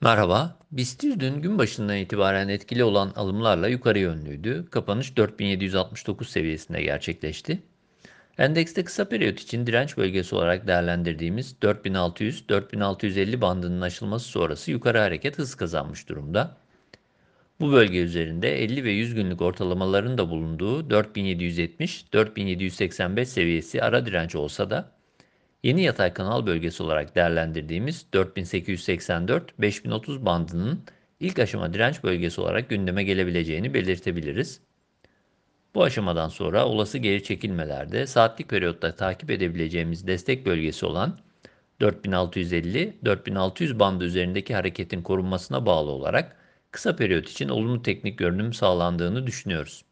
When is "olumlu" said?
47.48-47.82